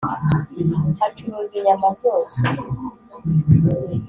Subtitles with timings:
[1.05, 2.39] Acuruza inyama zose